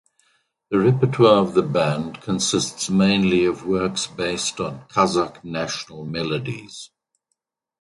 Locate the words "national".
5.43-6.05